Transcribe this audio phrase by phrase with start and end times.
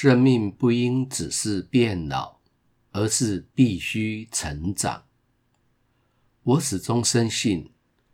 [0.00, 2.36] 生命不应只是变老，
[2.92, 5.02] 而是必须成长。
[6.44, 7.72] 我始终深信，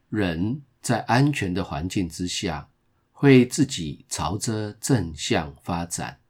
[0.09, 2.71] 人在安全的环境之下，
[3.13, 6.21] 会自己朝着正向发展。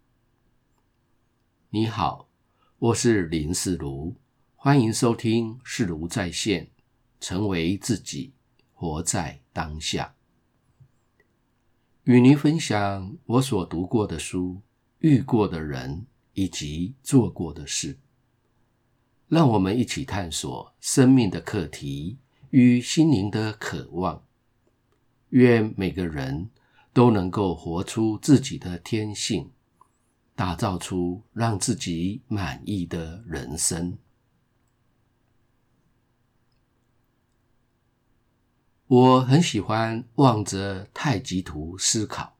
[1.70, 2.28] 你好，
[2.80, 4.16] 我是林世如，
[4.56, 6.68] 欢迎收听世如在线，
[7.20, 8.32] 成为自己，
[8.72, 10.16] 活在当下。
[12.02, 14.60] 与您分享我所读过的书、
[15.04, 17.98] 遇过的人以及做过的事，
[19.28, 22.16] 让我们一起探索生命的课题
[22.48, 24.24] 与心灵的渴望。
[25.28, 26.48] 愿每个人
[26.94, 29.50] 都能够活出自己的天性。
[30.36, 33.96] 打造出让自己满意的人生。
[38.88, 42.33] 我很喜欢望着太极图思考。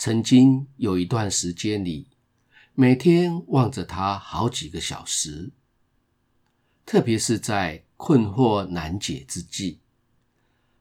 [0.00, 2.08] 曾经有一段时间里，
[2.72, 5.52] 每天望着它好几个小时，
[6.86, 9.80] 特别是在困惑难解之际，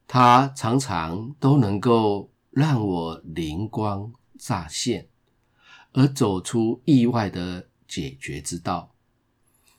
[0.07, 5.09] 它常常都能够让我灵光乍现。
[5.91, 8.95] 而走出意外的解决之道，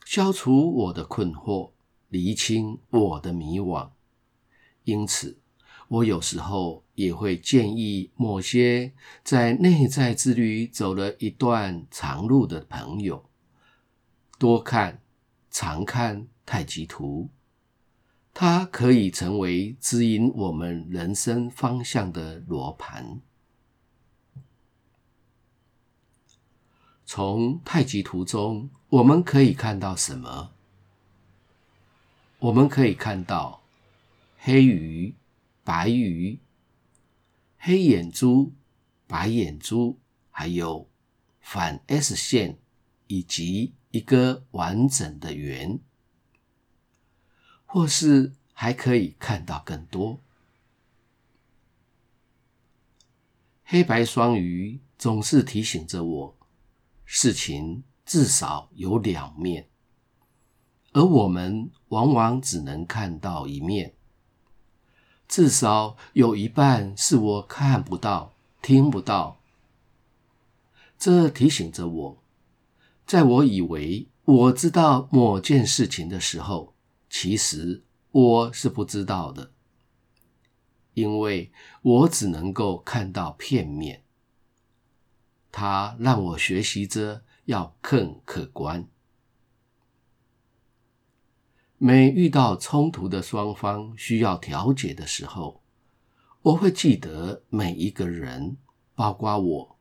[0.05, 1.71] 消除我的困惑，
[2.11, 3.89] 厘清我的迷惘。
[4.85, 5.41] 因此，
[5.89, 8.93] 我有时候也会建议某些
[9.25, 13.25] 在内在之旅走了一段长路的朋友，
[14.39, 15.01] 多看、
[15.51, 17.31] 常看太极图，
[18.35, 23.23] 它可以成为指引我们人生方向的罗盘。
[27.07, 30.51] 从太极图中，我们可以看到什么？
[32.41, 33.63] 我们可以看到
[34.39, 35.15] 黑鱼、
[35.65, 36.39] 白鱼、
[37.63, 38.55] 黑眼珠、
[39.07, 39.99] 白眼珠，
[40.31, 40.89] 还有
[41.43, 42.59] 反 S 线，
[43.07, 45.79] 以及一个完整的圆，
[47.67, 50.23] 或是还可以看到更多。
[53.63, 56.39] 黑白双鱼总是提醒着我。
[57.05, 59.69] 事情至少有两面，
[60.93, 63.95] 而我们往往只能看到一面。
[65.31, 69.39] 至少有一半是我看不到、听不到。
[70.99, 72.23] 这提醒着我，
[73.07, 76.75] 在我以为我知道某件事情的时候，
[77.09, 79.53] 其实我是不知道的，
[80.95, 81.53] 因为
[81.83, 84.03] 我只能够看到片面。
[85.53, 88.90] 它让我学习着要更客观。
[91.83, 95.63] 每遇到冲突的双方需要调解的时候，
[96.43, 98.59] 我会记得每一个人，
[98.95, 99.79] 包括我，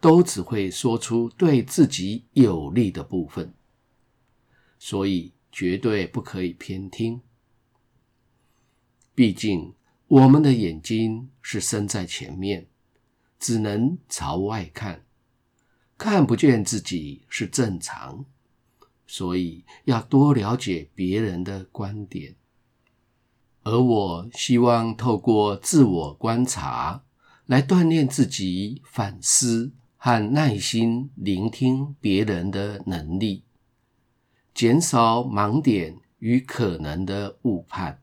[0.00, 3.52] 都只会说出对自己有利的部分，
[4.78, 7.20] 所以绝对不可以偏听。
[9.14, 9.74] 毕竟，
[10.08, 12.66] 我们的眼睛是伸在前面。
[13.38, 15.04] 只能朝外看，
[15.98, 18.24] 看不见自己是正常，
[19.06, 22.34] 所以要多了解别人的观点。
[23.62, 27.02] 而我希望透过自我观察
[27.46, 33.42] 来锻炼自己反思和耐心聆听别人的能力，
[34.54, 38.00] 减少盲点与可能的误判。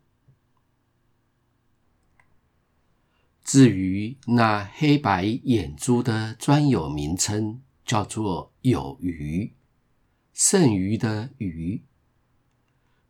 [3.44, 9.54] 至于那黑白眼珠的专有名称，叫做有余，
[10.34, 11.82] 剩余的余。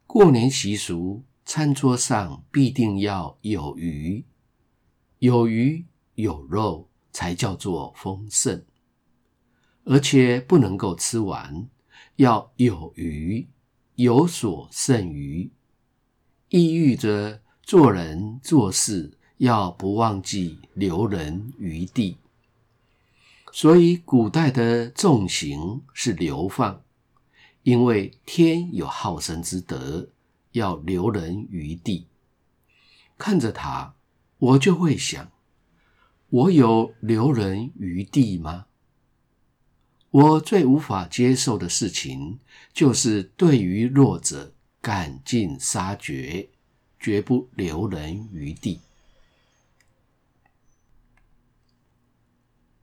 [0.06, 4.26] 过年习俗，餐桌上必定要有鱼，
[5.20, 5.86] 有鱼
[6.16, 8.64] 有肉才叫做丰盛，
[9.86, 11.68] 而且不能够吃完，
[12.18, 13.48] 要有余，
[13.96, 15.52] 有所剩余，
[16.50, 19.18] 意喻着做人做事。
[19.38, 22.18] 要不忘记留人余地，
[23.52, 26.82] 所以古代的重刑是流放，
[27.64, 30.10] 因为天有好生之德，
[30.52, 32.08] 要留人余地。
[33.18, 33.96] 看着他，
[34.38, 35.32] 我就会想：
[36.30, 38.66] 我有留人余地吗？
[40.12, 42.40] 我最无法接受的事情，
[42.74, 46.50] 就是对于弱者赶尽杀绝，
[47.00, 48.82] 绝不留人余地。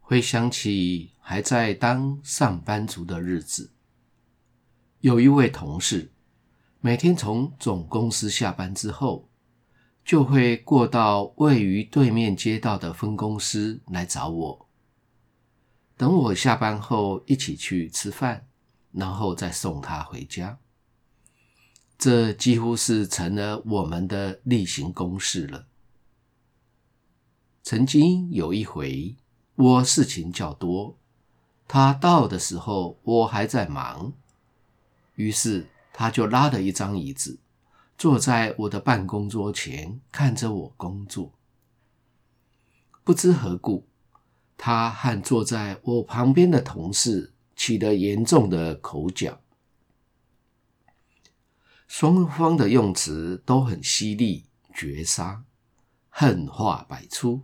[0.01, 3.71] 回想起还在当上班族的日子，
[5.01, 6.13] 有一位同事，
[6.81, 9.31] 每天从总公司下班之后，
[10.05, 14.69] 就会过到位于对面街道的分公司来找我。
[15.97, 18.47] 等我下班后一起去吃饭，
[18.93, 20.59] 然后再送他回家。
[21.97, 25.67] 这几乎是成了我们的例行公事了。
[27.63, 29.17] 曾经有一回，
[29.55, 30.99] 我事情较多，
[31.67, 34.15] 他到的时候我还在忙，
[35.21, 37.39] 于是他就拉了一张椅子，
[37.99, 41.35] 坐在我的办公桌前，看着我工作。
[43.05, 43.87] 不知何故，
[44.57, 49.43] 他和坐在我旁边的同事起了严重的口角。
[51.87, 55.45] 双方的用词都很犀利、绝杀，
[56.09, 57.43] 狠话百出。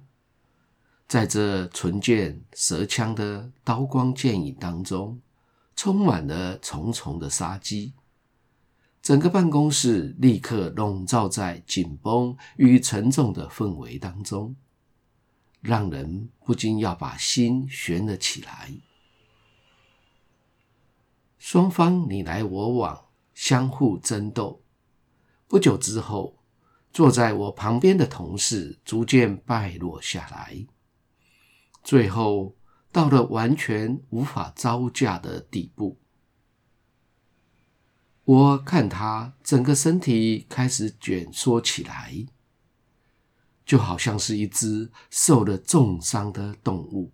[1.06, 5.20] 在这唇剑舌枪的刀光剑影当中，
[5.76, 7.94] 充满了重重的杀机。
[9.00, 14.56] 整个办公室立刻笼罩在紧绷与沉重的氛围当中，
[15.61, 18.73] 让人不禁要把心悬了起来。
[21.38, 23.05] 双方你来我往。
[23.37, 24.62] 相互争斗，
[25.46, 26.38] 不久之后，
[26.90, 30.67] 坐在我旁边的同事逐渐败落下来，
[31.84, 32.56] 最后
[32.96, 35.98] 到了完全无法招架的地步。
[38.25, 42.25] 我看他整个身体开始卷缩起来，
[43.66, 47.12] 就好像是一只受了重伤的动物，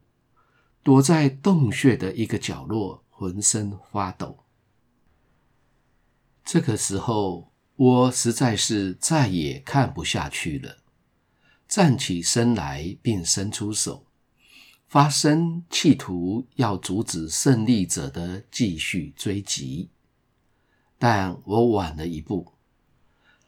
[0.84, 4.44] 躲在洞穴的一个角落，浑身发抖。
[6.44, 10.76] 这个时候，我实在是再也看不下去了，
[11.66, 14.06] 站起身来，并伸出手，
[14.92, 19.88] 发生企图要阻止胜利者的继续追击。
[20.98, 22.52] 但我晚了一步，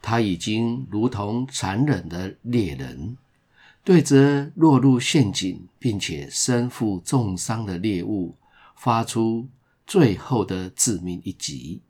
[0.00, 3.18] 他已经如同残忍的猎人，
[3.84, 8.38] 对着落入陷阱并且身负重伤的猎物，
[8.74, 9.50] 发出
[9.86, 11.82] 最后的致命一击。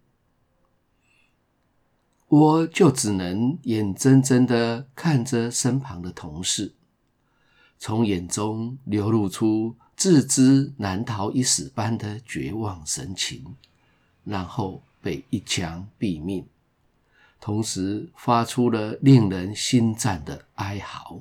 [2.26, 6.74] 我就只能眼睁睁的看着身旁的同事，
[7.86, 13.56] 从眼中流露出自知难逃一死般的绝望神情，
[14.24, 16.46] 然后被一枪毙命，
[17.38, 21.20] 同时发出了令人心颤的哀嚎。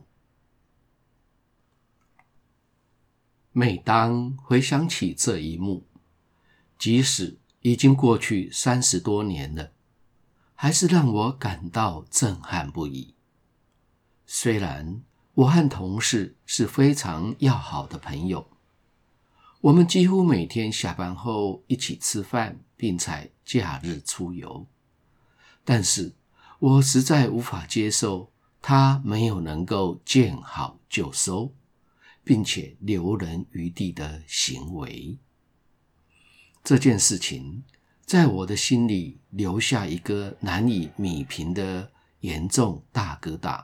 [3.51, 5.83] 每当回想起这一幕，
[6.79, 9.71] 即使已经过去三十多年了。
[10.55, 13.13] 还是让我感到震撼不已。
[14.25, 15.01] 虽然
[15.33, 18.47] 我和同事是非常要好的朋友，
[19.61, 24.67] 我们几乎每天下班后一起吃饭，并且假日出游，
[25.63, 26.13] 但是
[26.59, 28.31] 我实在无法接受
[28.61, 31.53] 他没有能够见好就收，
[32.23, 35.17] 并且留人余地的行为。
[36.63, 37.63] 这件事情。
[38.05, 41.89] 在我的心里留下一个难以弥平的
[42.19, 43.63] 严重大疙瘩，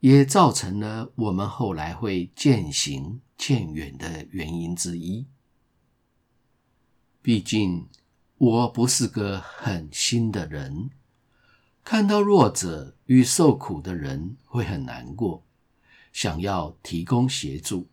[0.00, 5.26] 也造成了我们后来会渐行渐远的原因之一。
[7.22, 7.88] 毕竟
[8.36, 10.90] 我不是个狠心的人，
[11.84, 15.44] 看到弱者与受苦的人会很难过，
[16.12, 17.88] 想要提供协助，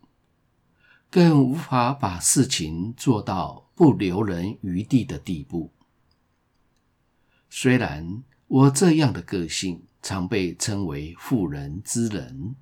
[1.10, 3.64] 更无法把事情做到。
[3.78, 5.70] 不留人余地的地步。
[7.48, 12.54] 虽然我这样的个性常被称为妇人之仁，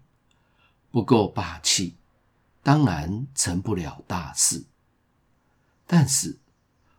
[0.90, 1.96] 不够霸气，
[2.62, 4.64] 当然成不了大事。
[5.86, 6.38] 但是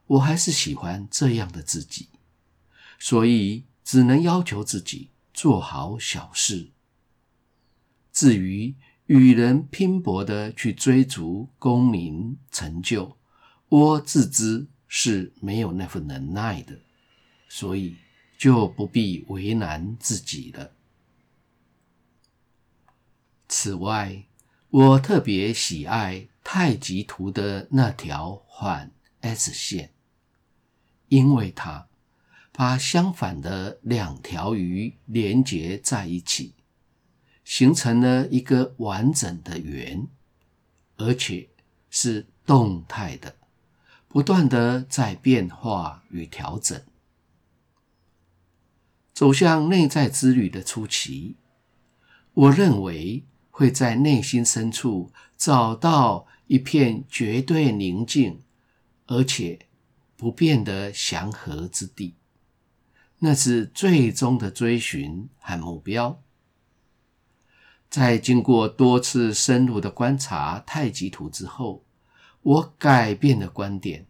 [0.05, 2.09] 我还是喜欢这样的自己，
[2.97, 6.71] 所以只能要求自己做好小事。
[8.13, 8.75] 至于
[9.07, 13.17] 与人拼搏的去追逐功名成就，
[13.69, 16.79] 我自知是没有那份能耐的，
[17.49, 17.97] 所以
[18.37, 20.71] 就不必为难自己了。
[23.47, 24.25] 此外，
[24.69, 28.91] 我特别喜爱太极图的那条缓
[29.21, 29.91] S 线，
[31.07, 31.87] 因为它
[32.51, 36.53] 把相反的两条鱼连接在一起，
[37.45, 40.07] 形成了一个完整的圆，
[40.97, 41.49] 而且
[41.89, 43.35] 是动态的。
[44.09, 46.81] 不断的在变化与调整，
[49.17, 51.37] 走向内在之旅的初期，
[52.35, 58.43] 我认为会在内心深处找到一片绝对宁静
[59.07, 59.65] 而且
[60.15, 62.13] 不变的祥和之地，
[63.17, 66.21] 那是最终的追寻和目标。
[67.89, 71.83] 在经过多次深入的观察太极图之后，
[72.43, 74.05] 我改变了观点，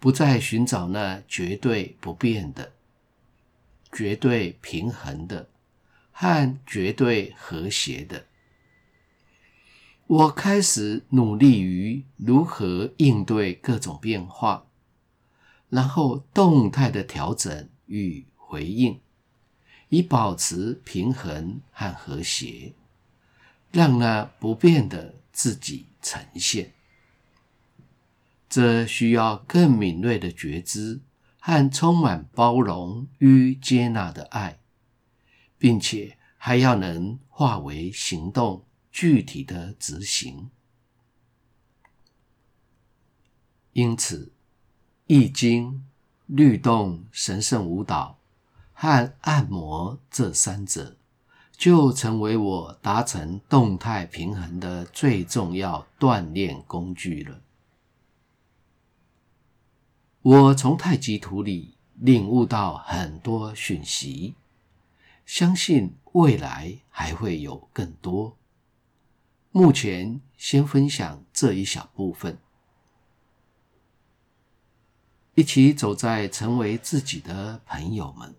[0.00, 2.72] 不再寻找那绝对不变的、
[3.92, 5.48] 绝对平衡的
[6.12, 8.26] 和绝对和谐的。
[10.06, 14.66] 我开始努力于如何应对各种变化，
[15.68, 19.00] 然后动态的调整与回应，
[19.90, 22.72] 以保持平衡和和谐，
[23.70, 26.72] 让那不变的自己呈现。
[28.48, 31.00] 这需要更敏锐的觉知
[31.48, 34.58] 和充满包容与接纳的爱，
[35.56, 40.50] 并且还要能化为行动，具体的执行。
[43.72, 44.30] 因此，
[45.06, 45.86] 易经、
[46.26, 48.18] 律动、神圣舞蹈
[48.74, 50.98] 和按摩这三者，
[51.56, 57.40] 就成为我达成动态平衡的最重要锻炼工具了。
[60.30, 64.34] 我从太极图里领悟到很多讯息，
[65.24, 68.36] 相信未来还会有更多。
[69.52, 72.36] 目前先分享这一小部分，
[75.34, 78.34] 一起走在成为自己的朋友们。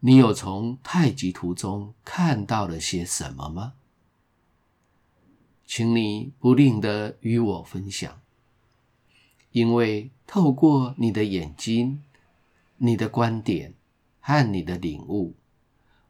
[0.00, 3.72] 你有从太极图中看到了些什么吗？
[5.64, 8.21] 请你不吝的与我分享。
[9.52, 12.02] 因为透过你的眼睛、
[12.78, 13.74] 你的观点
[14.20, 15.36] 和你的领悟，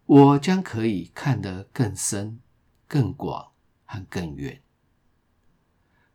[0.06, 2.40] 我将可以看得更深、
[2.88, 3.52] 更广
[3.84, 4.62] 和更远。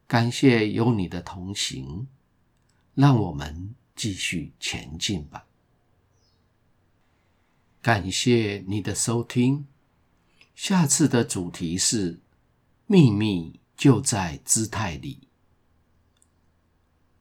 [0.07, 2.07] 感谢有你的同行，
[2.95, 5.45] 让我们继续前进吧。
[7.81, 9.67] 感谢你的收听，
[10.55, 12.21] 下次的主题是
[12.85, 15.26] 秘密就在姿态里。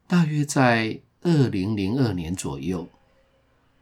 [0.08, 2.88] 大约在二零零二年左右，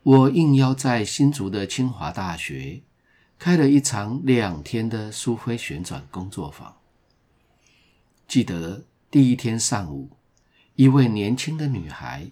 [0.02, 2.80] 我应邀在新竹的清华大学
[3.38, 6.76] 开了一场两天的苏菲旋转工作坊。
[8.26, 10.16] 记得第一天上午，
[10.76, 12.30] 一位年轻的女孩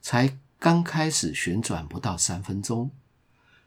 [0.00, 2.92] 才刚开始旋转不到三分钟，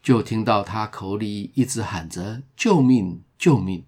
[0.01, 3.83] 就听到她口里一直喊着“救命，救命”。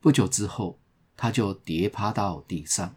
[0.00, 0.78] 不久之后，
[1.16, 2.94] 她就跌趴到地上。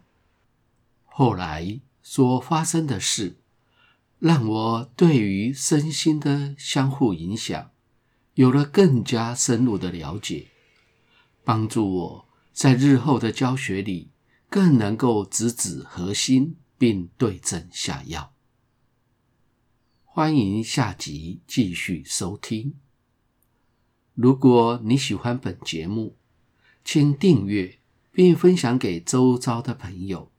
[1.06, 3.36] 后来所发生的事，
[4.20, 7.72] 让我对于身心的相互影响
[8.34, 10.46] 有了更加深入的了解，
[11.42, 14.12] 帮助我在日后的教学里
[14.48, 18.32] 更能够直指核心并对症下药。
[20.04, 22.76] 欢迎下集继续收听。
[24.14, 26.16] 如果你喜欢本节目，
[26.84, 27.80] 请订阅
[28.12, 30.30] 并分享给周遭的朋友。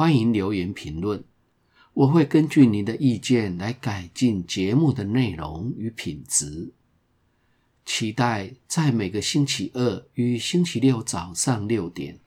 [0.00, 1.22] 欢迎留言评论，
[1.92, 6.72] 我会根据您的意见来改进节目的内容与品质。
[7.84, 12.18] 期待在每个星期二与星期六早上六点，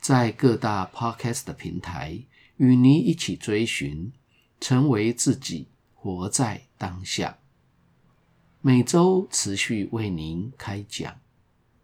[0.00, 2.18] 在各大 Podcast 平台
[2.56, 4.10] 与您一起追寻，
[4.58, 7.36] 成为自己，活在当下。
[8.62, 11.21] 每周持续为您开讲。